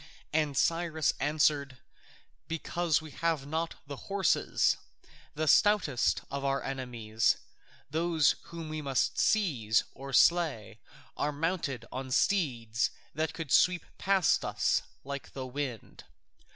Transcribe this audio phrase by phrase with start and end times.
[0.33, 1.77] And Cyrus answered,
[2.47, 4.77] "Because we have not the horses.
[5.35, 7.37] The stoutest of our enemies,
[7.87, 10.79] those whom we must seize or slay,
[11.15, 16.03] are mounted on steeds that could sweep past us like the wind.